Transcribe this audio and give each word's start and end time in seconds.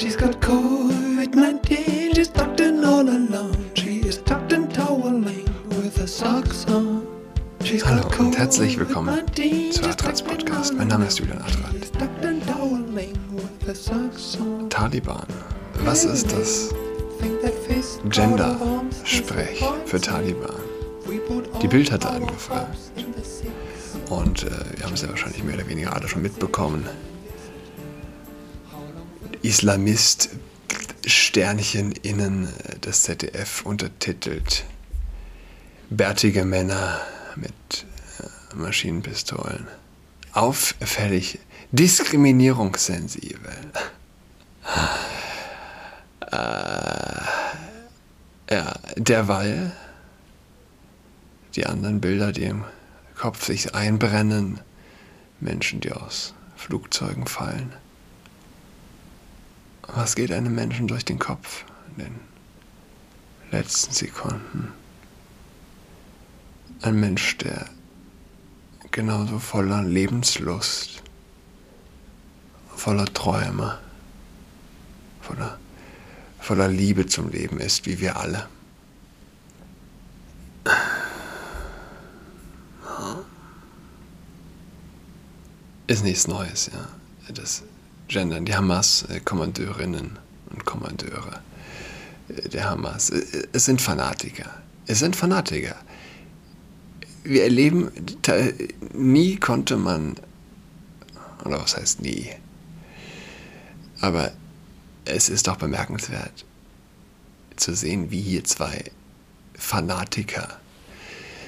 She's 0.00 0.16
got 0.16 0.40
COVID-19, 0.40 2.14
she's 2.16 2.28
tucked 2.28 2.60
in 2.60 2.82
all 2.82 3.06
alone. 3.06 3.70
She 3.74 3.98
is 3.98 4.16
tucked 4.22 4.50
in 4.50 4.66
toweling 4.70 5.44
with 5.68 5.94
her 5.98 6.06
socks 6.06 6.64
on. 6.68 7.06
She's 7.62 7.84
Hallo 7.84 8.04
got 8.04 8.18
und 8.18 8.38
herzlich 8.38 8.78
willkommen 8.78 9.14
COVID-19, 9.14 9.72
zu 9.72 9.84
Adrats 9.84 10.22
Podcast. 10.22 10.72
Mein 10.72 10.88
Name 10.88 11.04
ist. 11.04 11.18
Julian 11.18 11.42
Adrat. 11.42 11.74
Taliban. 14.70 15.26
Was 15.84 16.04
ist 16.06 16.32
das 16.32 16.74
Gender-Sprech 18.08 19.62
für 19.84 20.00
Taliban? 20.00 20.56
Die 21.60 21.68
Bild 21.68 21.92
hatte 21.92 22.08
angefragt. 22.08 22.78
Und 24.08 24.44
äh, 24.44 24.50
wir 24.76 24.86
haben 24.86 24.94
es 24.94 25.02
ja 25.02 25.10
wahrscheinlich 25.10 25.44
mehr 25.44 25.56
oder 25.56 25.68
weniger 25.68 25.94
alle 25.94 26.08
schon 26.08 26.22
mitbekommen. 26.22 26.88
Islamist 29.42 30.30
Sternchen 31.06 31.92
innen 31.92 32.46
äh, 32.46 32.76
das 32.80 33.02
ZDF 33.02 33.64
untertitelt 33.64 34.64
Bärtige 35.88 36.44
Männer 36.44 37.00
mit 37.36 37.52
äh, 38.20 38.54
Maschinenpistolen. 38.54 39.66
Auffällig 40.32 41.40
diskriminierungssensibel. 41.72 43.52
äh, 46.30 47.20
ja, 48.50 48.74
derweil 48.96 49.72
die 51.56 51.66
anderen 51.66 52.00
Bilder, 52.00 52.32
die 52.32 52.44
im 52.44 52.64
Kopf 53.16 53.44
sich 53.44 53.74
einbrennen, 53.74 54.60
Menschen, 55.40 55.80
die 55.80 55.92
aus 55.92 56.34
Flugzeugen 56.56 57.26
fallen. 57.26 57.72
Was 59.94 60.14
geht 60.14 60.32
einem 60.32 60.54
Menschen 60.54 60.86
durch 60.86 61.04
den 61.04 61.18
Kopf 61.18 61.64
in 61.96 62.04
den 62.04 62.20
letzten 63.50 63.92
Sekunden? 63.92 64.72
Ein 66.82 66.98
Mensch, 67.00 67.36
der 67.38 67.66
genauso 68.90 69.38
voller 69.38 69.82
Lebenslust, 69.82 71.02
voller 72.74 73.06
Träume, 73.06 73.78
voller, 75.20 75.58
voller 76.38 76.68
Liebe 76.68 77.06
zum 77.06 77.30
Leben 77.30 77.60
ist, 77.60 77.86
wie 77.86 78.00
wir 78.00 78.16
alle. 78.16 78.48
Ist 85.86 86.04
nichts 86.04 86.28
Neues, 86.28 86.70
ja. 86.72 86.88
Das 87.32 87.64
Gendern, 88.10 88.44
die 88.44 88.54
Hamas-Kommandeurinnen 88.54 90.18
und 90.50 90.64
Kommandeure 90.64 91.40
äh, 92.28 92.48
der 92.48 92.68
Hamas, 92.68 93.10
äh, 93.10 93.46
es 93.52 93.64
sind 93.64 93.80
Fanatiker. 93.80 94.50
Es 94.86 94.98
sind 94.98 95.14
Fanatiker. 95.14 95.76
Wir 97.22 97.44
erleben, 97.44 97.92
nie 98.92 99.36
konnte 99.36 99.76
man, 99.76 100.16
oder 101.44 101.62
was 101.62 101.76
heißt 101.76 102.02
nie, 102.02 102.30
aber 104.00 104.32
es 105.04 105.28
ist 105.28 105.46
doch 105.46 105.56
bemerkenswert 105.56 106.44
zu 107.56 107.74
sehen, 107.76 108.10
wie 108.10 108.22
hier 108.22 108.42
zwei 108.44 108.90
Fanatiker, 109.54 110.48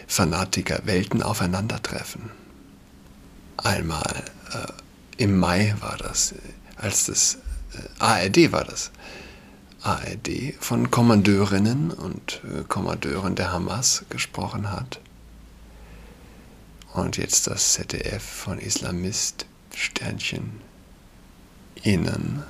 Fanatiker 0.07 0.83
Welten 0.85 1.23
aufeinandertreffen. 1.23 2.31
Einmal 3.57 4.25
äh, 4.53 4.73
im 5.23 5.39
Mai 5.39 5.75
war 5.81 5.97
das, 5.97 6.33
äh, 6.33 6.37
als 6.77 7.07
das 7.07 7.39
äh, 7.75 8.03
ARD 8.03 8.51
war 8.51 8.65
das. 8.65 8.91
ARD 9.83 10.55
von 10.59 10.91
Kommandeurinnen 10.91 11.93
und 11.93 12.41
äh, 12.45 12.65
Kommandeuren 12.65 13.37
der 13.37 13.53
Hamas 13.53 14.05
gesprochen 14.11 14.71
hat. 14.71 15.01
Und 16.93 17.17
jetzt 17.17 17.47
das 17.47 17.75
ZDF 17.75 18.23
von 18.23 18.59
Islamist 18.59 19.47
Sternchen 19.75 20.61
innen. 21.85 22.43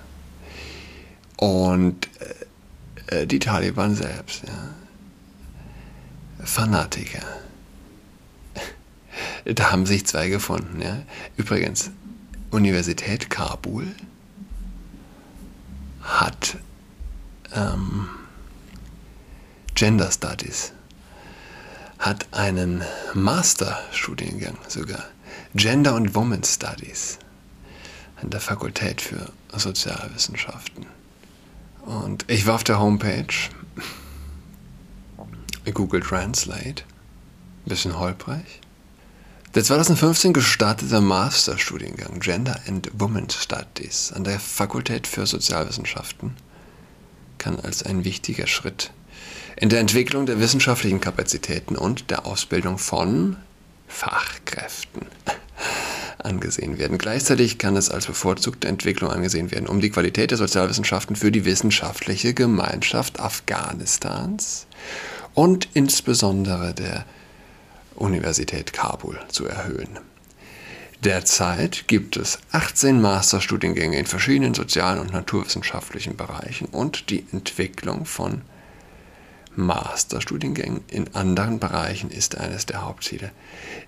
Und 1.37 2.09
äh, 3.07 3.27
die 3.27 3.39
Taliban 3.39 3.95
selbst, 3.95 4.45
ja. 4.47 4.75
Fanatiker. 6.45 7.23
Da 9.45 9.73
haben 9.73 9.87
sich 9.87 10.07
zwei 10.07 10.29
gefunden. 10.29 10.81
Ja. 10.81 11.03
Übrigens, 11.37 11.91
Universität 12.53 13.31
Kabul 13.31 13.95
hat 16.03 16.59
ähm, 17.55 18.09
Gender 19.75 20.13
Studies, 20.13 20.73
hat 21.99 22.27
einen 22.33 22.83
Masterstudiengang 23.15 24.59
sogar, 24.69 25.03
Gender 25.55 25.95
und 25.95 26.15
Women 26.15 26.45
Studies 26.45 27.19
an 28.21 28.29
der 28.29 28.41
Fakultät 28.41 29.01
für 29.01 29.33
Sozialwissenschaften. 29.57 30.85
Und 31.87 32.27
ich 32.29 32.47
war 32.47 32.57
auf 32.57 32.65
der 32.65 32.79
Homepage, 32.79 33.35
Google 35.73 36.03
Translate, 36.03 36.85
bisschen 37.65 37.99
holprig. 37.99 38.61
Der 39.55 39.63
2015 39.63 40.33
gestartete 40.33 41.03
Masterstudiengang 41.03 42.21
Gender 42.21 42.59
and 42.67 42.91
Women 42.95 43.29
Studies 43.29 44.11
an 44.17 44.25
der 44.25 44.41
Fakultät 44.41 45.07
für 45.07 45.27
Sozialwissenschaften 45.27 46.35
kann 47.37 47.61
als 47.61 47.83
ein 47.83 48.03
wichtiger 48.03 48.47
Schritt 48.47 48.93
in 49.57 49.69
der 49.69 49.81
Entwicklung 49.81 50.25
der 50.25 50.41
wissenschaftlichen 50.41 51.03
Kapazitäten 51.03 51.77
und 51.77 52.11
der 52.11 52.25
Ausbildung 52.25 52.79
von 52.79 53.37
Fachkräften 53.89 55.03
angesehen 56.19 56.79
werden. 56.79 56.97
Gleichzeitig 56.97 57.59
kann 57.59 57.77
es 57.77 57.91
als 57.91 58.07
bevorzugte 58.07 58.69
Entwicklung 58.69 59.11
angesehen 59.11 59.51
werden, 59.51 59.67
um 59.67 59.83
die 59.83 59.91
Qualität 59.91 60.31
der 60.31 60.39
Sozialwissenschaften 60.39 61.15
für 61.15 61.31
die 61.31 61.45
wissenschaftliche 61.45 62.33
Gemeinschaft 62.33 63.21
Afghanistans 63.21 64.67
und 65.35 65.69
insbesondere 65.75 66.73
der 66.73 67.05
Universität 67.97 68.73
Kabul 68.73 69.19
zu 69.29 69.47
erhöhen. 69.47 69.99
Derzeit 71.05 71.89
gibt 71.89 72.17
es 72.17 72.39
18 72.53 73.01
Masterstudiengänge 73.01 73.99
in 73.99 74.07
verschiedenen 74.07 74.55
sozialen 74.55 75.01
und 75.01 75.13
naturwissenschaftlichen 75.13 76.17
Bereichen 76.17 76.67
und 76.67 77.11
die 77.11 77.27
Entwicklung 77.33 78.05
von 78.05 78.43
Masterstudiengängen 79.57 80.85
in 80.89 81.15
anderen 81.15 81.59
Bereichen 81.59 82.11
ist 82.11 82.39
eines 82.39 82.67
der 82.67 82.83
Hauptziele 82.83 83.33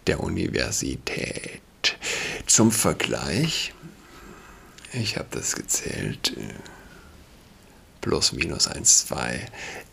der 0.09 0.20
Universität. 0.20 1.62
Zum 2.47 2.72
Vergleich, 2.72 3.72
ich 4.93 5.16
habe 5.16 5.28
das 5.31 5.54
gezählt, 5.54 6.37
äh, 6.37 6.54
plus 8.00 8.32
minus 8.32 8.66
1, 8.66 9.06
2, 9.06 9.47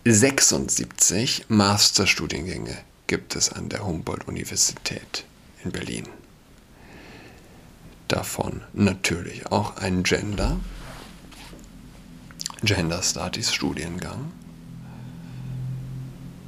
76 0.06 1.46
Masterstudiengänge 1.48 2.78
gibt 3.12 3.36
es 3.36 3.52
an 3.52 3.68
der 3.68 3.86
Humboldt-Universität 3.86 5.26
in 5.66 5.74
Berlin. 5.74 6.08
Davon 8.08 8.62
natürlich 8.72 9.48
auch 9.48 9.76
ein 9.76 10.04
Gender, 10.04 10.62
Gender 12.64 13.04
Studies 13.04 13.54
Studiengang. 13.54 14.32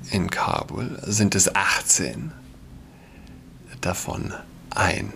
In 0.09 0.29
Kabul 0.29 0.97
sind 1.05 1.35
es 1.35 1.53
18, 1.53 2.31
davon 3.81 4.33
ein, 4.69 5.11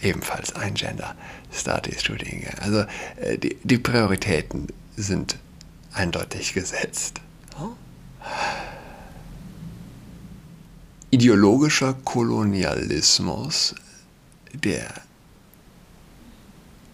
ebenfalls 0.00 0.54
ein 0.54 0.74
Gender 0.74 1.16
Studies 1.52 2.00
Studiengang. 2.00 2.60
Also 2.60 2.84
äh, 3.16 3.38
die, 3.38 3.56
die 3.64 3.78
Prioritäten 3.78 4.68
sind 4.96 5.36
eindeutig 5.92 6.52
gesetzt. 6.52 7.20
Ideologischer 11.12 11.94
Kolonialismus, 12.04 13.74
der, 14.52 14.94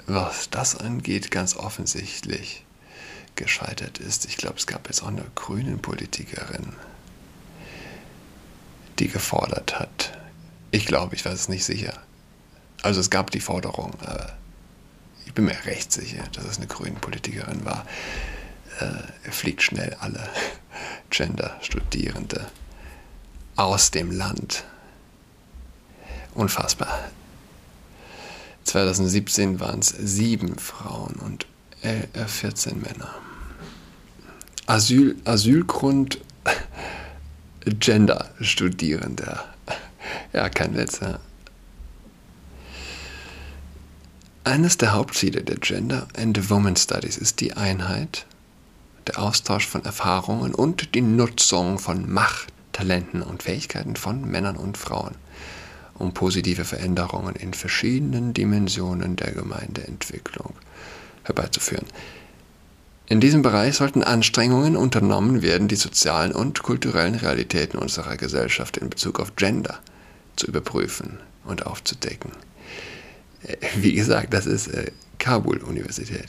was 0.07 0.49
das 0.49 0.75
angeht, 0.75 1.31
ganz 1.31 1.55
offensichtlich 1.55 2.65
gescheitert 3.35 3.99
ist. 3.99 4.25
Ich 4.25 4.39
glaube, 4.39 4.57
es 4.57 4.67
gab 4.67 4.87
jetzt 4.87 5.03
auch 5.03 5.09
eine 5.09 5.27
grünen 5.35 5.81
Politikerin, 5.81 6.73
die 8.99 9.09
gefordert 9.09 9.79
hat. 9.79 10.19
Ich 10.71 10.87
glaube, 10.87 11.15
ich 11.15 11.23
weiß 11.23 11.35
es 11.35 11.49
nicht 11.51 11.67
sicher. 11.67 12.01
Also 12.81 13.01
es 13.01 13.11
gab 13.11 13.31
die 13.31 13.41
Forderung, 13.41 13.93
aber 14.01 14.33
ich 15.27 15.35
bin 15.35 15.45
mir 15.45 15.67
recht 15.67 15.93
sicher, 15.93 16.25
dass 16.33 16.47
es 16.47 16.57
eine 16.57 16.69
grüne 16.69 16.99
Politikerin 17.01 17.67
war. 17.67 17.85
Äh, 18.81 19.31
fliegt 19.31 19.63
schnell 19.63 19.95
alle 20.01 20.27
Gender-Studierende 21.11 22.47
aus 23.57 23.91
dem 23.91 24.11
Land. 24.11 24.65
Unfassbar. 26.35 27.11
2017 28.65 29.61
waren 29.61 29.81
es 29.81 29.89
sieben 29.89 30.59
Frauen 30.59 31.15
und 31.17 31.47
äh, 31.83 32.27
14 32.27 32.81
Männer. 32.81 33.15
Asyl, 34.67 35.17
Asylgrund 35.25 36.21
Gender-Studierender. 37.65 39.45
Ja, 40.33 40.49
kein 40.49 40.77
Witz, 40.77 41.01
ja. 41.01 41.19
Eines 44.45 44.79
der 44.79 44.93
Hauptziele 44.93 45.43
der 45.43 45.57
Gender 45.57 46.07
and 46.17 46.51
Women 46.51 46.77
Studies 46.77 47.17
ist 47.17 47.41
die 47.41 47.55
Einheit, 47.55 48.27
der 49.07 49.19
Austausch 49.19 49.67
von 49.67 49.85
Erfahrungen 49.85 50.55
und 50.55 50.95
die 50.95 51.01
Nutzung 51.01 51.79
von 51.79 52.13
Macht, 52.13 52.53
Talenten 52.77 53.23
und 53.23 53.43
Fähigkeiten 53.43 53.97
von 53.97 54.31
Männern 54.31 54.57
und 54.57 54.77
Frauen, 54.77 55.15
um 55.95 56.13
positive 56.13 56.67
Veränderungen 56.67 57.35
in 57.35 57.55
verschiedenen 57.55 58.35
Dimensionen 58.35 59.17
der 59.17 59.33
Gemeindeentwicklung 59.33 60.53
herbeizuführen. 61.23 61.87
In 63.07 63.21
diesem 63.21 63.41
Bereich 63.41 63.77
sollten 63.77 64.05
Anstrengungen 64.05 64.77
unternommen 64.77 65.41
werden, 65.41 65.69
die 65.69 65.77
sozialen 65.77 66.33
und 66.33 66.63
kulturellen 66.63 67.15
Realitäten 67.15 67.79
unserer 67.79 68.19
Gesellschaft 68.19 68.77
in 68.77 68.91
Bezug 68.91 69.21
auf 69.21 69.37
Gender 69.37 69.79
zu 70.37 70.47
überprüfen 70.47 71.19
und 71.45 71.65
aufzudecken. 71.65 72.33
Äh, 73.43 73.57
wie 73.77 73.95
gesagt, 73.95 74.35
das 74.35 74.45
ist 74.45 74.69
äh, 74.69 74.91
Kabul-Universität, 75.27 76.27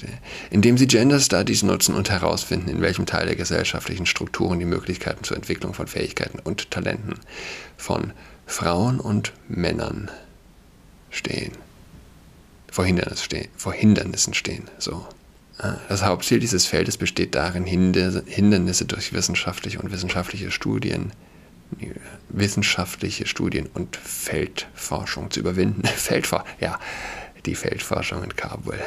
indem 0.49 0.75
sie 0.75 0.87
Gender 0.87 1.19
Studies 1.19 1.61
nutzen 1.61 1.93
und 1.93 2.09
herausfinden, 2.09 2.67
in 2.67 2.81
welchem 2.81 3.05
Teil 3.05 3.27
der 3.27 3.35
gesellschaftlichen 3.35 4.07
Strukturen 4.07 4.57
die 4.57 4.65
Möglichkeiten 4.65 5.23
zur 5.23 5.37
Entwicklung 5.37 5.75
von 5.75 5.85
Fähigkeiten 5.85 6.39
und 6.39 6.71
Talenten 6.71 7.13
von 7.77 8.11
Frauen 8.47 8.99
und 8.99 9.33
Männern 9.47 10.09
stehen. 11.11 11.51
Vor, 12.71 12.85
Hindernis 12.85 13.23
stehen, 13.23 13.49
vor 13.55 13.71
Hindernissen 13.71 14.33
stehen. 14.33 14.63
So. 14.79 15.05
Äh, 15.59 15.73
das 15.89 16.03
Hauptziel 16.03 16.39
dieses 16.39 16.65
Feldes 16.65 16.97
besteht 16.97 17.35
darin, 17.35 17.65
Hindernisse 17.65 18.85
durch 18.85 19.13
wissenschaftliche 19.13 19.77
und 19.77 19.91
wissenschaftliche 19.91 20.49
Studien 20.49 21.11
wissenschaftliche 22.29 23.27
Studien 23.27 23.67
und 23.73 23.95
Feldforschung 23.95 25.31
zu 25.31 25.39
überwinden. 25.39 25.83
Feldfor 25.85 26.45
ja, 26.59 26.79
die 27.47 27.55
Feldforschung 27.55 28.23
in 28.23 28.35
Kabul. 28.35 28.77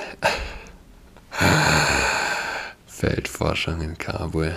Feldforschung 2.87 3.81
in 3.81 3.97
Kabul. 3.97 4.55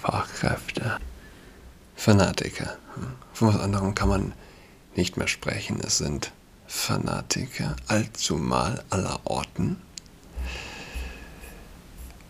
Fachkräfte. 0.00 0.98
Fanatiker. 1.96 2.78
Von 3.32 3.48
was 3.48 3.60
anderem 3.60 3.96
kann 3.96 4.08
man 4.08 4.32
nicht 4.94 5.16
mehr 5.16 5.26
sprechen. 5.26 5.80
Es 5.84 5.98
sind 5.98 6.32
Fanatiker, 6.68 7.74
allzumal 7.88 8.84
aller 8.88 9.20
Orten. 9.24 9.82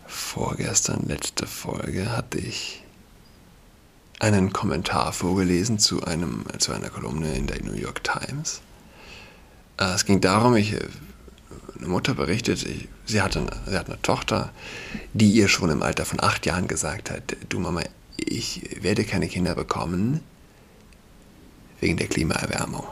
Vorgestern, 0.07 1.05
letzte 1.07 1.45
Folge, 1.45 2.17
hatte 2.17 2.39
ich 2.39 2.83
einen 4.19 4.53
Kommentar 4.53 5.13
vorgelesen 5.13 5.77
zu, 5.77 6.03
einem, 6.03 6.45
zu 6.57 6.71
einer 6.71 6.89
Kolumne 6.89 7.35
in 7.35 7.45
der 7.45 7.61
New 7.61 7.73
York 7.73 8.03
Times. 8.03 8.61
Äh, 9.77 9.93
es 9.93 10.05
ging 10.05 10.21
darum, 10.21 10.55
ich, 10.55 10.75
eine 11.77 11.87
Mutter 11.87 12.13
berichtet, 12.13 12.63
ich, 12.63 12.87
sie, 13.05 13.21
hatte 13.21 13.45
sie 13.65 13.77
hat 13.77 13.87
eine 13.87 14.01
Tochter, 14.01 14.51
die 15.13 15.31
ihr 15.31 15.47
schon 15.47 15.69
im 15.69 15.83
Alter 15.83 16.05
von 16.05 16.21
acht 16.21 16.45
Jahren 16.45 16.67
gesagt 16.67 17.11
hat, 17.11 17.35
du 17.49 17.59
Mama, 17.59 17.81
ich 18.17 18.61
werde 18.81 19.03
keine 19.03 19.27
Kinder 19.27 19.55
bekommen 19.55 20.21
wegen 21.81 21.97
der 21.97 22.07
Klimaerwärmung. 22.07 22.85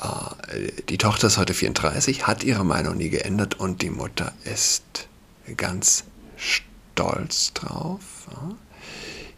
Äh, 0.00 0.82
die 0.88 0.98
Tochter 0.98 1.26
ist 1.26 1.38
heute 1.38 1.54
34, 1.54 2.26
hat 2.26 2.44
ihre 2.44 2.64
Meinung 2.64 2.96
nie 2.96 3.10
geändert 3.10 3.54
und 3.60 3.82
die 3.82 3.90
Mutter 3.90 4.32
ist 4.44 5.08
ganz 5.56 6.04
stolz 6.36 7.52
drauf. 7.52 8.00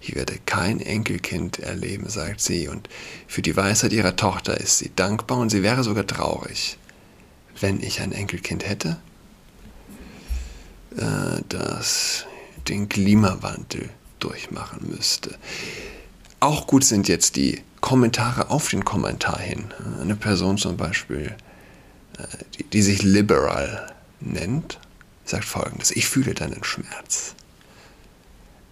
Ich 0.06 0.14
werde 0.14 0.38
kein 0.46 0.80
Enkelkind 0.80 1.58
erleben, 1.58 2.08
sagt 2.08 2.40
sie, 2.40 2.68
und 2.68 2.88
für 3.26 3.42
die 3.42 3.56
Weisheit 3.56 3.92
ihrer 3.92 4.14
Tochter 4.14 4.56
ist 4.56 4.78
sie 4.78 4.92
dankbar 4.94 5.38
und 5.38 5.50
sie 5.50 5.64
wäre 5.64 5.82
sogar 5.82 6.06
traurig, 6.06 6.78
wenn 7.58 7.82
ich 7.82 8.00
ein 8.00 8.12
Enkelkind 8.12 8.68
hätte, 8.68 8.98
äh, 10.96 11.42
das 11.48 12.24
den 12.68 12.88
Klimawandel 12.88 13.90
durchmachen 14.20 14.88
müsste. 14.88 15.36
Auch 16.38 16.68
gut 16.68 16.84
sind 16.84 17.08
jetzt 17.08 17.34
die 17.34 17.62
Kommentare 17.80 18.50
auf 18.50 18.68
den 18.68 18.84
Kommentar 18.84 19.40
hin. 19.40 19.64
Eine 20.00 20.14
Person 20.14 20.56
zum 20.56 20.76
Beispiel, 20.76 21.34
äh, 22.16 22.22
die, 22.56 22.62
die 22.62 22.82
sich 22.82 23.02
liberal 23.02 23.92
nennt, 24.20 24.78
sagt 25.24 25.46
folgendes, 25.46 25.90
ich 25.90 26.06
fühle 26.06 26.34
deinen 26.34 26.62
Schmerz. 26.62 27.34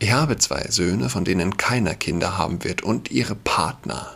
Ich 0.04 0.12
habe 0.12 0.36
zwei 0.36 0.66
Söhne, 0.68 1.08
von 1.08 1.24
denen 1.24 1.56
keiner 1.56 1.94
Kinder 1.94 2.36
haben 2.36 2.62
wird, 2.62 2.82
und 2.82 3.10
ihre 3.10 3.34
Partner. 3.34 4.14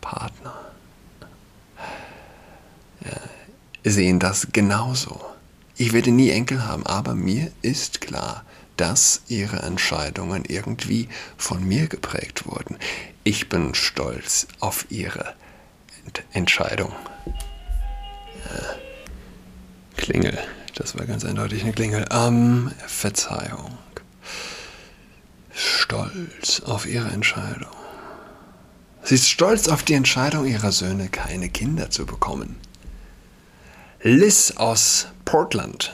Partner. 0.00 0.54
Ja, 3.04 3.90
sehen 3.90 4.20
das 4.20 4.46
genauso. 4.52 5.20
Ich 5.76 5.92
werde 5.92 6.12
nie 6.12 6.30
Enkel 6.30 6.64
haben, 6.64 6.86
aber 6.86 7.16
mir 7.16 7.50
ist 7.62 8.00
klar, 8.00 8.44
dass 8.76 9.22
ihre 9.26 9.62
Entscheidungen 9.62 10.44
irgendwie 10.44 11.08
von 11.36 11.66
mir 11.66 11.88
geprägt 11.88 12.46
wurden. 12.46 12.78
Ich 13.24 13.48
bin 13.48 13.74
stolz 13.74 14.46
auf 14.60 14.86
ihre 14.90 15.34
Ent 16.04 16.22
Entscheidung. 16.30 16.92
Ja. 18.44 18.76
Klingel, 19.96 20.38
das 20.76 20.96
war 20.96 21.04
ganz 21.04 21.24
eindeutig 21.24 21.64
eine 21.64 21.72
Klingel. 21.72 22.04
Ähm, 22.12 22.70
Verzeihung 22.86 23.76
stolz 25.56 26.60
auf 26.60 26.86
ihre 26.86 27.08
Entscheidung. 27.08 27.70
Sie 29.02 29.14
ist 29.14 29.28
stolz 29.28 29.68
auf 29.68 29.82
die 29.82 29.94
Entscheidung 29.94 30.46
ihrer 30.46 30.72
Söhne, 30.72 31.08
keine 31.08 31.48
Kinder 31.48 31.90
zu 31.90 32.06
bekommen. 32.06 32.56
Liz 34.02 34.52
aus 34.56 35.06
Portland 35.24 35.92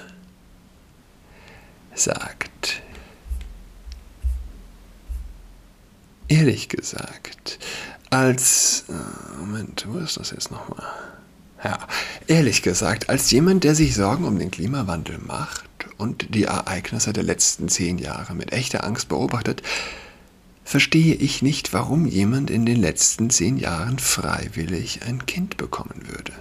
sagt, 1.95 2.83
ehrlich 6.29 6.69
gesagt, 6.69 7.59
als, 8.11 8.85
äh, 8.89 9.39
Moment, 9.39 9.87
wo 9.89 9.99
ist 9.99 10.17
das 10.17 10.31
jetzt 10.31 10.51
nochmal? 10.51 10.87
Ja, 11.65 11.79
ehrlich 12.27 12.63
gesagt, 12.63 13.09
als 13.09 13.31
jemand, 13.31 13.65
der 13.65 13.75
sich 13.75 13.95
Sorgen 13.95 14.25
um 14.25 14.39
den 14.39 14.51
Klimawandel 14.51 15.19
macht, 15.19 15.65
und 16.03 16.35
die 16.35 16.45
Ereignisse 16.45 17.13
der 17.13 17.23
letzten 17.23 17.69
zehn 17.69 17.97
Jahre 17.99 18.35
mit 18.35 18.53
echter 18.53 18.85
Angst 18.85 19.09
beobachtet, 19.09 19.63
verstehe 20.65 21.15
ich 21.15 21.43
nicht, 21.43 21.73
warum 21.73 22.07
jemand 22.07 22.51
in 22.51 22.67
den 22.67 22.81
letzten 22.81 23.31
zehn 23.31 23.57
Jahren 23.57 23.99
freiwillig 23.99 25.03
ein 25.07 25.27
Kind 25.27 25.57
bekommen 25.57 26.03
würde. 26.09 26.33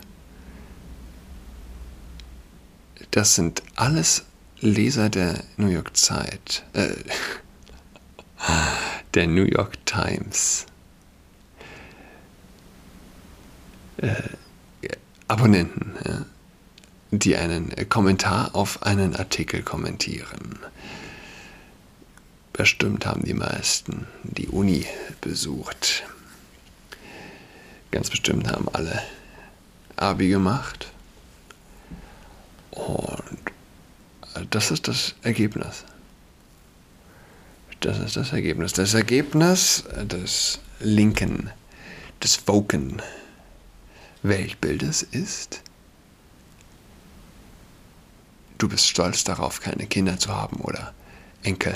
Das 3.12 3.36
sind 3.36 3.62
alles 3.76 4.26
Leser 4.60 5.10
der 5.10 5.44
New 5.58 5.68
York 5.68 5.96
Zeit, 5.98 6.64
äh, 6.74 6.94
der 9.14 9.28
New 9.28 9.44
York 9.44 9.86
Times. 9.86 10.66
Äh, 13.98 14.14
Abonnenten. 15.32 16.26
Die 17.12 17.38
einen 17.38 17.74
Kommentar 17.88 18.54
auf 18.54 18.84
einen 18.84 19.16
Artikel 19.16 19.64
kommentieren. 19.64 20.60
Bestimmt 22.52 23.06
haben 23.06 23.24
die 23.24 23.34
meisten 23.34 24.08
die 24.24 24.50
Uni 24.50 24.86
besucht. 25.22 26.04
Ganz 27.92 28.10
bestimmt 28.10 28.52
haben 28.52 28.68
alle 28.74 29.02
Abi 29.96 30.28
gemacht. 30.28 30.92
Und 32.72 33.54
das 34.50 34.70
ist 34.70 34.90
das 34.90 35.16
Ergebnis. 35.22 35.86
Das 37.80 38.00
ist 38.00 38.18
das 38.18 38.34
Ergebnis. 38.34 38.74
Das 38.74 38.94
Ergebnis 38.94 39.86
des 40.04 40.60
linken, 40.82 41.50
des 42.22 42.46
woken 42.50 43.02
Weltbildes 44.24 45.04
ist, 45.04 45.62
Du 48.62 48.70
bist 48.70 48.88
stolz 48.88 49.24
darauf, 49.24 49.60
keine 49.60 49.88
Kinder 49.88 50.20
zu 50.20 50.36
haben 50.36 50.58
oder 50.58 50.94
Enkel. 51.42 51.76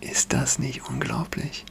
Ist 0.00 0.32
das 0.32 0.60
nicht 0.60 0.88
unglaublich? 0.88 1.64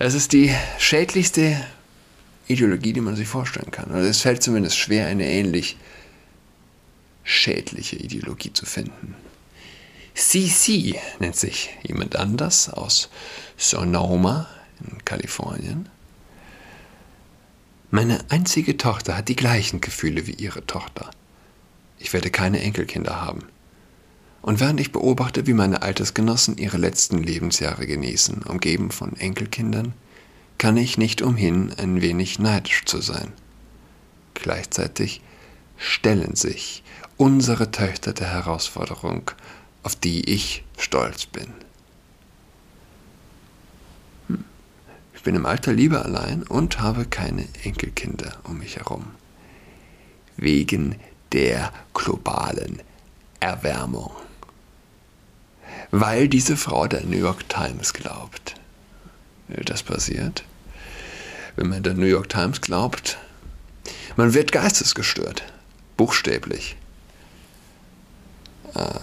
Es 0.00 0.14
ist 0.14 0.32
die 0.32 0.52
schädlichste 0.76 1.64
Ideologie, 2.48 2.92
die 2.92 3.00
man 3.00 3.14
sich 3.14 3.28
vorstellen 3.28 3.70
kann. 3.70 3.92
Oder 3.92 4.00
es 4.00 4.22
fällt 4.22 4.42
zumindest 4.42 4.76
schwer, 4.76 5.06
eine 5.06 5.30
ähnlich 5.30 5.76
schädliche 7.22 7.94
Ideologie 7.94 8.52
zu 8.52 8.66
finden. 8.66 9.14
CC 10.14 10.98
nennt 11.20 11.36
sich 11.36 11.70
jemand 11.84 12.16
anders 12.16 12.68
aus 12.68 13.08
Sonoma 13.56 14.48
in 14.80 15.04
Kalifornien. 15.04 15.88
Meine 17.92 18.20
einzige 18.30 18.76
Tochter 18.76 19.16
hat 19.16 19.28
die 19.28 19.34
gleichen 19.34 19.80
Gefühle 19.80 20.28
wie 20.28 20.34
ihre 20.34 20.64
Tochter. 20.64 21.10
Ich 21.98 22.12
werde 22.12 22.30
keine 22.30 22.60
Enkelkinder 22.60 23.20
haben. 23.20 23.42
Und 24.42 24.60
während 24.60 24.78
ich 24.78 24.92
beobachte, 24.92 25.48
wie 25.48 25.54
meine 25.54 25.82
Altersgenossen 25.82 26.56
ihre 26.56 26.76
letzten 26.76 27.18
Lebensjahre 27.18 27.88
genießen, 27.88 28.42
umgeben 28.44 28.92
von 28.92 29.16
Enkelkindern, 29.16 29.92
kann 30.56 30.76
ich 30.76 30.98
nicht 30.98 31.20
umhin, 31.20 31.72
ein 31.78 32.00
wenig 32.00 32.38
neidisch 32.38 32.84
zu 32.84 33.00
sein. 33.00 33.32
Gleichzeitig 34.34 35.20
stellen 35.76 36.36
sich 36.36 36.84
unsere 37.16 37.72
Töchter 37.72 38.12
der 38.12 38.32
Herausforderung, 38.32 39.32
auf 39.82 39.96
die 39.96 40.30
ich 40.30 40.64
stolz 40.78 41.26
bin. 41.26 41.48
Ich 45.20 45.24
bin 45.24 45.34
im 45.34 45.44
Alter 45.44 45.74
lieber 45.74 46.02
allein 46.06 46.44
und 46.44 46.80
habe 46.80 47.04
keine 47.04 47.46
Enkelkinder 47.62 48.38
um 48.44 48.56
mich 48.56 48.76
herum. 48.76 49.04
Wegen 50.38 50.98
der 51.32 51.74
globalen 51.92 52.80
Erwärmung. 53.38 54.12
Weil 55.90 56.26
diese 56.26 56.56
Frau 56.56 56.86
der 56.86 57.04
New 57.04 57.18
York 57.18 57.46
Times 57.50 57.92
glaubt. 57.92 58.54
Das 59.48 59.82
passiert, 59.82 60.42
wenn 61.54 61.68
man 61.68 61.82
der 61.82 61.92
New 61.92 62.06
York 62.06 62.30
Times 62.30 62.62
glaubt. 62.62 63.18
Man 64.16 64.32
wird 64.32 64.52
geistesgestört. 64.52 65.42
Buchstäblich. 65.98 66.76
Äh, 68.74 69.00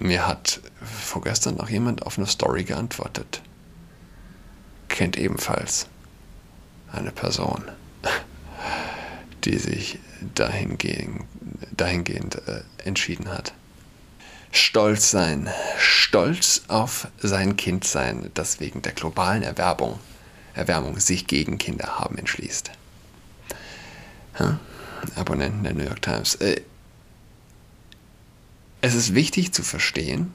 mir 0.00 0.26
hat 0.26 0.60
vorgestern 0.82 1.54
noch 1.54 1.70
jemand 1.70 2.04
auf 2.04 2.18
eine 2.18 2.26
Story 2.26 2.64
geantwortet. 2.64 3.40
Kennt 4.94 5.18
ebenfalls 5.18 5.88
eine 6.92 7.10
Person, 7.10 7.64
die 9.42 9.58
sich 9.58 9.98
dahingehend, 10.36 11.24
dahingehend 11.76 12.36
äh, 12.46 12.62
entschieden 12.84 13.28
hat. 13.28 13.54
Stolz 14.52 15.10
sein, 15.10 15.50
stolz 15.78 16.62
auf 16.68 17.08
sein 17.18 17.56
Kind 17.56 17.82
sein, 17.84 18.30
das 18.34 18.60
wegen 18.60 18.82
der 18.82 18.92
globalen 18.92 19.42
Erwerbung, 19.42 19.98
Erwärmung 20.54 21.00
sich 21.00 21.26
gegen 21.26 21.58
Kinder 21.58 21.98
haben 21.98 22.16
entschließt. 22.16 22.70
Ja? 24.38 24.60
Abonnenten 25.16 25.64
der 25.64 25.74
New 25.74 25.82
York 25.82 26.02
Times. 26.02 26.36
Äh, 26.36 26.60
es 28.80 28.94
ist 28.94 29.12
wichtig 29.12 29.52
zu 29.52 29.64
verstehen, 29.64 30.32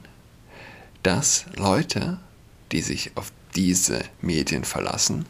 dass 1.02 1.46
Leute, 1.56 2.18
die 2.72 2.82
sich 2.82 3.16
auf 3.16 3.32
diese 3.54 4.02
Medien 4.20 4.64
verlassen, 4.64 5.26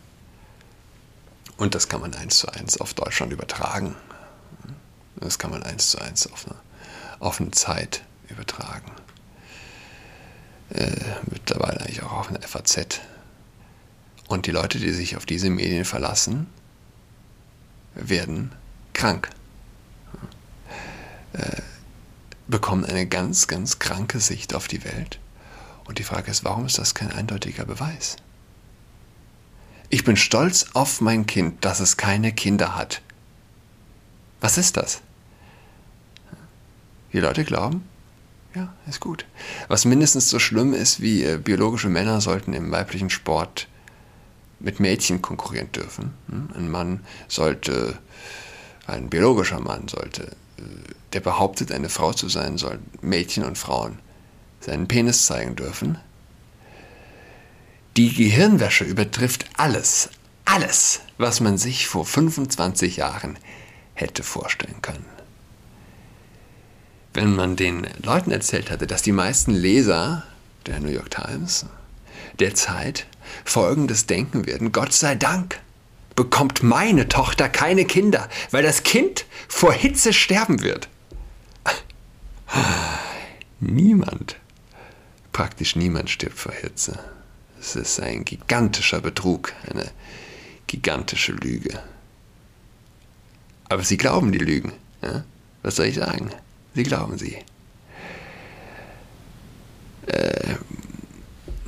und 1.57 1.75
das 1.75 1.89
kann 1.89 2.01
man 2.01 2.15
eins 2.15 2.39
zu 2.39 2.49
eins 2.49 2.81
auf 2.81 2.95
Deutschland 2.95 3.33
übertragen, 3.33 3.95
das 5.17 5.39
kann 5.39 5.51
man 5.51 5.63
eins 5.63 5.91
zu 5.91 5.99
eins 5.99 6.27
auf 6.27 6.47
eine, 6.47 6.57
auf 7.19 7.41
eine 7.41 7.51
Zeit 7.51 8.03
übertragen, 8.29 8.91
äh, 10.71 10.91
mittlerweile 11.31 11.81
eigentlich 11.81 12.03
auch 12.03 12.13
auf 12.13 12.29
eine 12.29 12.41
FAZ. 12.41 13.01
Und 14.29 14.47
die 14.47 14.53
Leute, 14.53 14.79
die 14.79 14.93
sich 14.93 15.17
auf 15.17 15.27
diese 15.27 15.51
Medien 15.51 15.85
verlassen, 15.85 16.47
werden 17.95 18.53
krank. 18.95 19.29
Äh, 21.33 21.63
bekommen 22.49 22.85
eine 22.85 23.07
ganz, 23.07 23.47
ganz 23.47 23.79
kranke 23.79 24.21
Sicht 24.21 24.55
auf 24.55 24.69
die 24.69 24.85
Welt. 24.85 25.19
Und 25.85 25.99
die 25.99 26.05
Frage 26.05 26.31
ist, 26.31 26.45
warum 26.45 26.67
ist 26.67 26.79
das 26.79 26.95
kein 26.95 27.11
eindeutiger 27.11 27.65
Beweis? 27.65 28.17
Ich 29.89 30.05
bin 30.05 30.17
stolz 30.17 30.67
auf 30.75 31.01
mein 31.01 31.27
Kind, 31.27 31.65
dass 31.65 31.81
es 31.81 31.97
keine 31.97 32.33
Kinder 32.33 32.77
hat. 32.77 33.03
Was 34.41 34.57
ist 34.57 34.77
das? 34.77 35.01
Die 37.13 37.19
Leute 37.19 37.45
glauben, 37.45 37.83
ja, 38.55 38.73
ist 38.89 39.01
gut. 39.01 39.27
Was 39.69 39.85
mindestens 39.85 40.29
so 40.29 40.39
schlimm 40.39 40.75
ist 40.75 41.01
wie 41.01 41.25
äh, 41.25 41.39
biologische 41.39 41.89
Männer 41.89 42.21
sollten 42.21 42.53
im 42.53 42.71
weiblichen 42.71 43.11
Sport 43.11 43.69
mit 44.61 44.79
Mädchen 44.79 45.23
konkurrieren 45.23 45.73
dürfen. 45.73 46.15
Hm? 46.29 46.51
Ein 46.55 46.71
Mann 46.71 47.01
sollte, 47.27 47.99
ein 48.87 49.09
biologischer 49.09 49.61
Mann 49.61 49.89
sollte, 49.89 50.23
äh, 50.57 50.63
der 51.13 51.21
behauptet, 51.21 51.73
eine 51.73 51.89
Frau 51.89 52.13
zu 52.13 52.29
sein, 52.29 52.59
soll 52.59 52.79
Mädchen 53.01 53.45
und 53.45 53.59
Frauen 53.59 53.99
seinen 54.61 54.89
Penis 54.89 55.27
zeigen 55.27 55.57
dürfen. 55.57 55.99
Die 57.97 58.15
Gehirnwäsche 58.15 58.85
übertrifft 58.85 59.47
alles, 59.57 60.11
alles, 60.45 61.01
was 61.19 61.41
man 61.41 61.59
sich 61.59 61.87
vor 61.87 62.05
25 62.05 62.97
Jahren 62.97 63.39
hätte 63.95 64.23
vorstellen 64.23 64.81
können. 64.83 65.05
Wenn 67.13 67.35
man 67.35 67.57
den 67.57 67.87
Leuten 68.03 68.31
erzählt 68.31 68.71
hatte, 68.71 68.87
dass 68.87 69.03
die 69.03 69.13
meisten 69.13 69.53
Leser 69.53 70.23
der 70.67 70.79
New 70.81 70.91
York 70.91 71.11
Times 71.11 71.67
der 72.39 72.55
Zeit 72.55 73.07
folgendes 73.45 74.07
denken 74.07 74.47
werden, 74.47 74.71
Gott 74.73 74.93
sei 74.93 75.17
Dank 75.17 75.61
bekommt 76.15 76.63
meine 76.63 77.09
Tochter 77.09 77.49
keine 77.49 77.85
Kinder, 77.85 78.29
weil 78.51 78.63
das 78.63 78.83
Kind 78.83 79.25
vor 79.49 79.73
Hitze 79.73 80.13
sterben 80.13 80.63
wird. 80.63 80.89
Niemand, 83.61 84.37
praktisch 85.41 85.75
niemand 85.75 86.11
stirbt 86.11 86.39
vor 86.39 86.53
Hitze. 86.53 86.99
Es 87.59 87.75
ist 87.75 87.99
ein 87.99 88.27
gigantischer 88.27 89.01
Betrug, 89.01 89.55
eine 89.71 89.91
gigantische 90.67 91.33
Lüge. 91.33 91.83
Aber 93.71 93.83
sie 93.83 93.97
glauben 93.97 94.33
die 94.33 94.39
Lügen. 94.39 94.75
Ja? 95.01 95.25
Was 95.63 95.77
soll 95.77 95.87
ich 95.87 95.95
sagen? 95.95 96.29
Sie 96.75 96.83
glauben 96.83 97.17
sie. 97.17 97.39
Äh, 100.09 100.57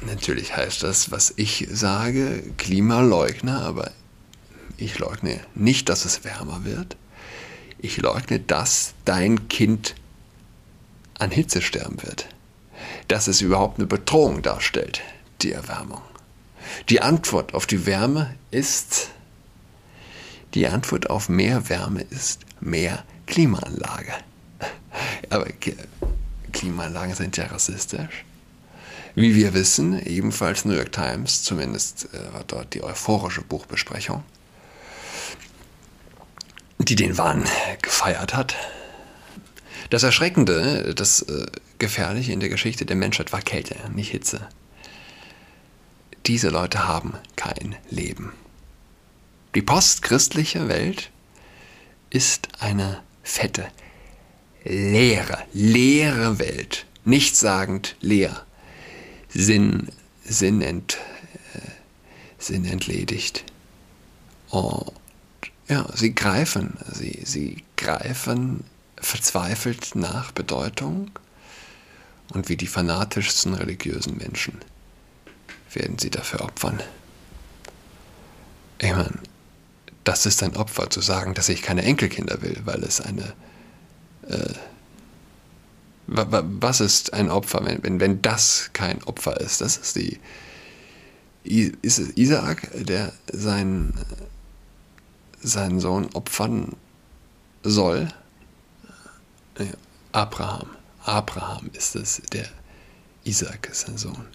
Natürlich 0.02 0.54
heißt 0.54 0.82
das, 0.82 1.10
was 1.10 1.32
ich 1.36 1.66
sage, 1.70 2.42
Klimaleugner, 2.58 3.62
aber 3.62 3.90
ich 4.76 4.98
leugne 4.98 5.40
nicht, 5.54 5.88
dass 5.88 6.04
es 6.04 6.24
wärmer 6.24 6.66
wird. 6.66 6.98
Ich 7.78 7.96
leugne, 7.96 8.38
dass 8.38 8.92
dein 9.06 9.48
Kind 9.48 9.94
an 11.18 11.30
Hitze 11.30 11.62
sterben 11.62 12.02
wird. 12.02 12.28
Dass 13.08 13.26
es 13.26 13.40
überhaupt 13.40 13.78
eine 13.78 13.86
Bedrohung 13.86 14.42
darstellt, 14.42 15.02
die 15.42 15.52
Erwärmung. 15.52 16.02
Die 16.88 17.00
Antwort 17.00 17.54
auf 17.54 17.66
die 17.66 17.86
Wärme 17.86 18.34
ist, 18.50 19.10
die 20.54 20.66
Antwort 20.68 21.10
auf 21.10 21.28
mehr 21.28 21.68
Wärme 21.68 22.02
ist 22.02 22.40
mehr 22.60 23.04
Klimaanlage. 23.26 24.12
Aber 25.30 25.46
Klimaanlagen 26.52 27.14
sind 27.14 27.36
ja 27.36 27.46
rassistisch. 27.46 28.24
Wie 29.14 29.34
wir 29.34 29.52
wissen, 29.52 30.04
ebenfalls 30.06 30.64
New 30.64 30.74
York 30.74 30.92
Times, 30.92 31.42
zumindest 31.42 32.08
äh, 32.14 32.32
war 32.32 32.44
dort 32.46 32.72
die 32.72 32.82
euphorische 32.82 33.42
Buchbesprechung, 33.42 34.22
die 36.78 36.96
den 36.96 37.18
Wahn 37.18 37.44
gefeiert 37.82 38.34
hat. 38.34 38.54
Das 39.90 40.02
Erschreckende, 40.02 40.94
das 40.94 41.20
äh, 41.82 41.86
Gefährliche 41.86 42.32
in 42.32 42.40
der 42.40 42.48
Geschichte 42.48 42.86
der 42.86 42.96
Menschheit 42.96 43.32
war 43.32 43.42
Kälte, 43.42 43.76
nicht 43.94 44.10
Hitze. 44.10 44.48
Diese 46.26 46.48
Leute 46.48 46.86
haben 46.86 47.14
kein 47.36 47.74
Leben. 47.90 48.32
Die 49.54 49.62
postchristliche 49.62 50.68
Welt 50.68 51.10
ist 52.10 52.48
eine 52.60 53.02
fette, 53.24 53.66
leere, 54.64 55.38
leere 55.52 56.38
Welt. 56.38 56.86
Nichtssagend 57.04 57.96
leer. 58.00 58.46
Sinn, 59.28 59.88
Sinn, 60.24 60.62
ent, 60.62 60.98
äh, 61.54 61.58
Sinn 62.38 62.64
entledigt. 62.64 63.44
Und 64.50 64.92
ja, 65.68 65.86
sie 65.94 66.14
greifen, 66.14 66.78
sie, 66.92 67.22
sie 67.24 67.64
greifen 67.76 68.62
verzweifelt 68.96 69.96
nach 69.96 70.30
Bedeutung 70.30 71.10
und 72.32 72.48
wie 72.48 72.56
die 72.56 72.66
fanatischsten 72.66 73.54
religiösen 73.54 74.16
Menschen 74.18 74.58
werden 75.72 75.98
sie 75.98 76.10
dafür 76.10 76.42
opfern. 76.42 76.80
Ich 78.78 78.90
meine, 78.90 79.18
das 80.04 80.26
ist 80.26 80.42
ein 80.42 80.56
Opfer 80.56 80.90
zu 80.90 81.00
sagen, 81.00 81.34
dass 81.34 81.48
ich 81.48 81.62
keine 81.62 81.82
Enkelkinder 81.82 82.42
will, 82.42 82.60
weil 82.64 82.82
es 82.82 83.00
eine 83.00 83.32
äh, 84.28 84.54
was 86.06 86.80
ist 86.80 87.12
ein 87.14 87.30
Opfer, 87.30 87.64
wenn, 87.64 87.82
wenn, 87.82 88.00
wenn 88.00 88.22
das 88.22 88.70
kein 88.72 89.02
Opfer 89.04 89.40
ist? 89.40 89.60
Das 89.60 89.76
ist 89.76 89.96
die. 89.96 90.18
Ist 91.44 91.98
es 91.98 92.16
Isaak, 92.16 92.68
der 92.74 93.12
seinen, 93.32 93.94
seinen 95.42 95.80
Sohn 95.80 96.08
opfern 96.14 96.76
soll? 97.62 98.08
Abraham. 100.12 100.68
Abraham 101.04 101.70
ist 101.72 101.96
es, 101.96 102.22
der 102.32 102.46
Isaak 103.24 103.68
ist 103.70 103.86
sein 103.86 103.98
Sohn. 103.98 104.26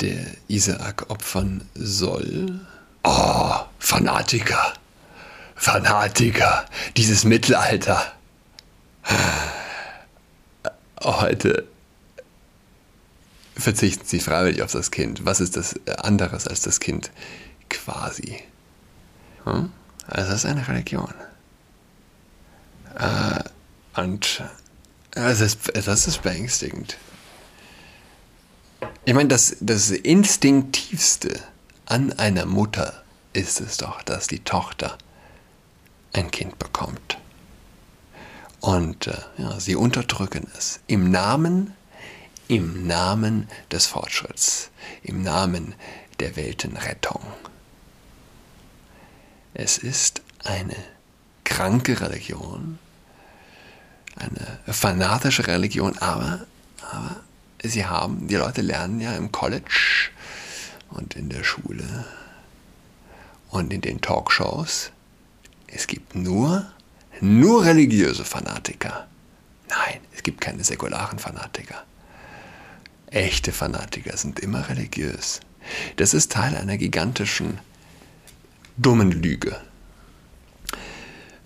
Der 0.00 0.26
Isaak 0.48 1.10
opfern 1.10 1.68
soll. 1.74 2.60
Oh, 3.04 3.54
Fanatiker. 3.78 4.74
Fanatiker, 5.56 6.64
dieses 6.96 7.24
Mittelalter. 7.24 8.12
Heute 11.02 11.66
verzichten 13.56 14.06
Sie 14.06 14.20
freiwillig 14.20 14.62
auf 14.62 14.72
das 14.72 14.90
Kind. 14.90 15.24
Was 15.26 15.40
ist 15.40 15.56
das 15.56 15.74
anderes 15.98 16.48
als 16.48 16.62
das 16.62 16.80
Kind? 16.80 17.10
Quasi. 17.68 18.42
Hm? 19.44 19.70
Also 20.06 20.30
das 20.30 20.44
ist 20.44 20.46
eine 20.46 20.66
Religion. 20.66 21.12
Äh, 22.98 24.00
und 24.00 24.42
das 25.10 25.40
ist, 25.40 25.58
das 25.74 26.06
ist 26.06 26.22
beängstigend. 26.22 26.96
Ich 29.04 29.14
meine, 29.14 29.28
das, 29.28 29.56
das 29.60 29.90
Instinktivste 29.90 31.40
an 31.86 32.12
einer 32.12 32.46
Mutter 32.46 33.02
ist 33.32 33.60
es 33.60 33.76
doch, 33.76 34.02
dass 34.02 34.26
die 34.26 34.40
Tochter 34.40 34.96
ein 36.12 36.30
Kind 36.30 36.58
bekommt. 36.58 37.18
Und 38.60 39.06
äh, 39.06 39.16
ja, 39.38 39.58
sie 39.58 39.74
unterdrücken 39.74 40.46
es 40.56 40.80
im 40.86 41.10
Namen, 41.10 41.74
im 42.48 42.86
Namen 42.86 43.48
des 43.70 43.86
Fortschritts, 43.86 44.70
im 45.02 45.22
Namen 45.22 45.74
der 46.18 46.36
Weltenrettung. 46.36 47.22
Es 49.54 49.78
ist 49.78 50.22
eine 50.44 50.76
kranke 51.44 52.00
Religion, 52.00 52.78
eine 54.16 54.58
fanatische 54.72 55.46
Religion, 55.46 55.96
aber, 55.98 56.46
aber 56.90 57.16
sie 57.62 57.86
haben, 57.86 58.28
die 58.28 58.36
Leute 58.36 58.62
lernen 58.62 59.00
ja 59.00 59.14
im 59.14 59.32
College 59.32 60.10
und 60.90 61.14
in 61.14 61.28
der 61.28 61.44
Schule 61.44 62.06
und 63.50 63.72
in 63.72 63.80
den 63.80 64.00
Talkshows, 64.00 64.90
es 65.66 65.86
gibt 65.86 66.14
nur, 66.14 66.70
nur 67.20 67.64
religiöse 67.64 68.24
Fanatiker. 68.24 69.06
Nein, 69.68 70.00
es 70.14 70.22
gibt 70.22 70.40
keine 70.40 70.64
säkularen 70.64 71.18
Fanatiker. 71.18 71.84
Echte 73.06 73.52
Fanatiker 73.52 74.16
sind 74.16 74.40
immer 74.40 74.68
religiös. 74.68 75.40
Das 75.96 76.14
ist 76.14 76.32
Teil 76.32 76.56
einer 76.56 76.76
gigantischen, 76.76 77.58
dummen 78.76 79.12
Lüge. 79.12 79.60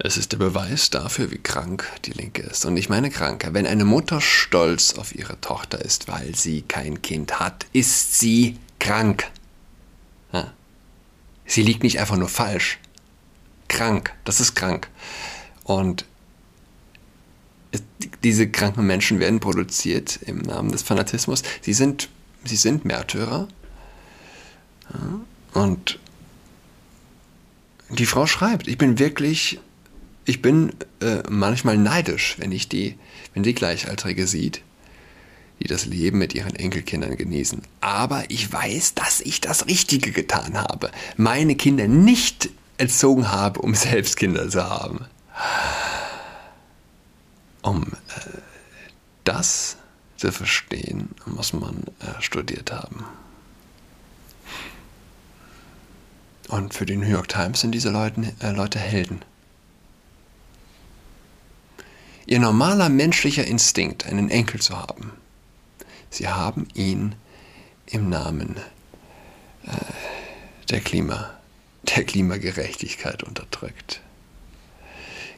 Es 0.07 0.19
ist 0.19 0.33
der 0.33 0.37
Beweis 0.37 0.91
dafür, 0.91 1.31
wie 1.31 1.39
krank 1.39 1.91
die 2.05 2.11
Linke 2.11 2.43
ist. 2.43 2.67
Und 2.67 2.77
ich 2.77 2.91
meine 2.91 3.09
kranker. 3.09 3.55
Wenn 3.55 3.67
eine 3.67 3.87
Mutter 3.87 4.21
stolz 4.21 4.93
auf 4.99 5.15
ihre 5.15 5.41
Tochter 5.41 5.83
ist, 5.83 6.09
weil 6.09 6.35
sie 6.35 6.61
kein 6.61 7.01
Kind 7.01 7.41
hat, 7.41 7.65
ist 7.73 8.19
sie 8.19 8.59
krank. 8.79 9.31
Sie 11.47 11.63
liegt 11.63 11.83
nicht 11.83 12.01
einfach 12.01 12.19
nur 12.19 12.29
falsch. 12.29 12.79
Krank. 13.69 14.13
Das 14.27 14.41
ist 14.41 14.55
krank. 14.55 14.91
Und 15.63 16.05
diese 18.23 18.51
kranken 18.51 18.87
Menschen 18.87 19.21
werden 19.21 19.41
produziert 19.41 20.21
im 20.27 20.41
Namen 20.41 20.71
des 20.71 20.83
Fanatismus. 20.83 21.43
Sie 21.63 21.73
sind, 21.73 22.11
sie 22.45 22.57
sind 22.57 22.85
Märtyrer. 22.85 23.49
Und 25.55 25.99
die 27.89 28.05
Frau 28.05 28.27
schreibt, 28.27 28.69
ich 28.69 28.77
bin 28.77 28.99
wirklich 28.99 29.61
ich 30.25 30.41
bin 30.43 30.73
äh, 31.01 31.23
manchmal 31.29 31.77
neidisch, 31.77 32.37
wenn 32.39 32.53
ich 32.53 32.69
die, 32.69 32.99
wenn 33.35 33.43
die 33.43 33.55
Gleichaltrige 33.55 34.27
sieht, 34.27 34.63
die 35.61 35.69
das 35.69 35.87
Leben 35.87 36.19
mit 36.19 36.35
ihren 36.35 36.57
Enkelkindern 36.57 37.17
genießen. 37.17 37.63
Aber 37.81 38.25
ich 38.29 38.53
weiß, 38.53 38.95
dass 38.95 39.21
ich 39.21 39.41
das 39.41 39.67
Richtige 39.67 40.13
getan 40.13 40.57
habe. 40.57 40.91
Meine 41.17 41.57
Kinder 41.57 41.89
nicht 41.89 42.51
erzogen 42.79 43.31
habe, 43.31 43.61
um 43.61 43.75
selbst 43.75 44.17
Kinder 44.17 44.49
zu 44.49 44.65
haben. 44.65 45.07
Um 47.63 47.85
äh, 47.85 48.39
das 49.25 49.77
zu 50.17 50.33
verstehen, 50.33 51.11
muss 51.27 51.53
man 51.53 51.85
äh, 52.01 52.21
studiert 52.21 52.73
haben. 52.73 53.05
Und 56.49 56.75
für 56.75 56.87
die 56.87 56.97
New 56.97 57.07
York 57.07 57.29
Times 57.29 57.61
sind 57.61 57.73
diese 57.73 57.91
Leute, 57.91 58.33
äh, 58.41 58.51
Leute 58.51 58.79
Helden. 58.79 59.23
Ihr 62.27 62.41
normaler 62.41 62.89
menschlicher 62.89 63.45
Instinkt, 63.45 64.07
einen 64.07 64.31
Enkel 64.31 64.61
zu 64.61 64.79
haben. 64.79 65.13
Sie 66.09 66.29
haben 66.29 66.67
ihn 66.75 67.15
im 67.87 68.09
Namen 68.09 68.57
äh, 69.67 69.71
der, 70.71 70.81
Klima, 70.81 71.31
der 71.83 72.05
Klimagerechtigkeit 72.05 73.23
unterdrückt. 73.23 74.01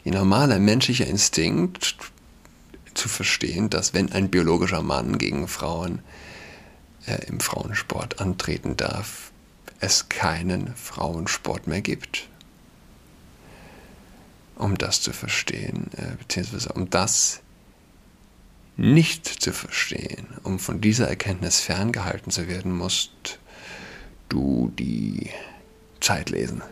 Ihr 0.04 0.12
normaler 0.12 0.60
menschlicher 0.60 1.06
Instinkt 1.06 1.96
zu 2.94 3.08
verstehen, 3.08 3.68
dass 3.68 3.92
wenn 3.92 4.12
ein 4.12 4.30
biologischer 4.30 4.82
Mann 4.82 5.18
gegen 5.18 5.48
Frauen 5.48 6.02
äh, 7.06 7.26
im 7.26 7.40
Frauensport 7.40 8.20
antreten 8.20 8.76
darf, 8.76 9.32
es 9.80 10.08
keinen 10.08 10.74
Frauensport 10.76 11.66
mehr 11.66 11.80
gibt 11.80 12.28
um 14.56 14.76
das 14.76 15.00
zu 15.00 15.12
verstehen, 15.12 15.90
äh, 15.96 16.16
beziehungsweise 16.16 16.72
um 16.72 16.90
das 16.90 17.40
nicht 18.76 19.26
zu 19.26 19.52
verstehen, 19.52 20.26
um 20.42 20.58
von 20.58 20.80
dieser 20.80 21.08
Erkenntnis 21.08 21.60
ferngehalten 21.60 22.30
zu 22.30 22.48
werden, 22.48 22.72
musst 22.76 23.38
du 24.28 24.72
die 24.78 25.30
Zeit 26.00 26.30
lesen. 26.30 26.62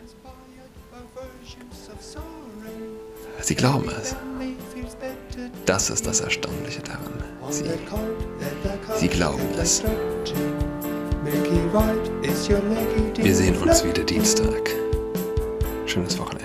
Sie 3.41 3.55
glauben 3.55 3.89
es. 3.89 4.15
Das 5.65 5.89
ist 5.89 6.05
das 6.05 6.19
Erstaunliche 6.19 6.81
daran. 6.81 7.13
Sie, 7.49 7.63
sie 8.97 9.07
glauben 9.07 9.47
es. 9.59 9.83
Wir 13.17 13.35
sehen 13.35 13.57
uns 13.57 13.83
wieder 13.83 14.03
Dienstag. 14.03 14.69
Schönes 15.85 16.17
Wochenende. 16.19 16.44